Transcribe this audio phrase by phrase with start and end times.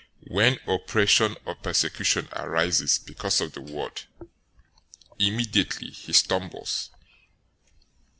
[0.31, 4.01] When oppression or persecution arises because of the word,
[5.19, 6.89] immediately he stumbles.